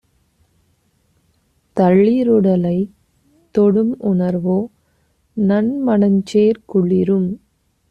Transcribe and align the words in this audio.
தளிருடலைத் 1.77 2.91
தொடும்உணர்வோ 3.55 4.57
நன்மணஞ்சேர் 5.37 6.61
குளிரும்! 6.65 7.29